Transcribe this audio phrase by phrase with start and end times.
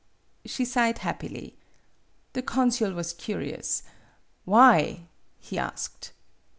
[0.45, 1.57] She sighed happily.
[2.33, 3.83] The consul was curious.
[4.45, 5.03] "Why?"
[5.39, 6.11] he asked.